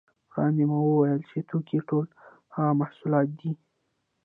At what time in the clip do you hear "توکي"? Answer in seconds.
1.49-1.79